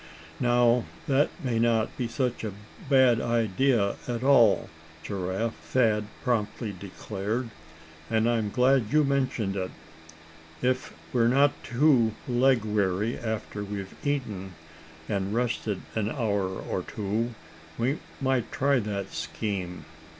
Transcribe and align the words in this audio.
"Now, 0.39 0.85
that 1.07 1.29
may 1.43 1.59
not 1.59 1.95
be 1.95 2.07
such 2.07 2.43
a 2.43 2.53
bad 2.89 3.21
idea 3.21 3.97
at 4.07 4.23
all, 4.23 4.67
Giraffe," 5.03 5.53
Thad 5.57 6.05
promptly 6.23 6.73
declared. 6.73 7.51
"And 8.09 8.27
I'm 8.27 8.49
glad 8.49 8.85
you 8.91 9.03
mentioned 9.03 9.55
it. 9.55 9.69
If 10.59 10.91
we're 11.13 11.27
not 11.27 11.53
too 11.63 12.13
leg 12.27 12.65
weary 12.65 13.15
after 13.15 13.63
we've 13.63 13.93
eaten, 14.03 14.53
and 15.07 15.35
rested 15.35 15.81
an 15.93 16.09
hour 16.09 16.49
or 16.49 16.81
two, 16.81 17.35
we 17.77 17.99
might 18.21 18.51
try 18.51 18.79
that 18.79 19.13
scheme." 19.13 19.85